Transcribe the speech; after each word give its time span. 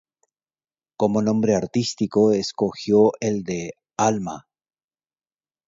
Como 0.97 1.21
nombre 1.21 1.53
artístico 1.53 2.31
escogió 2.31 3.11
el 3.21 3.43
de 3.43 3.73
Alma. 3.97 4.47